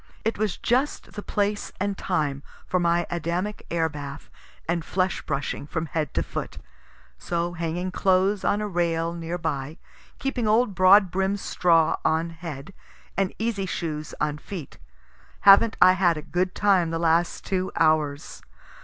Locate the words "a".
8.61-8.67, 16.17-16.23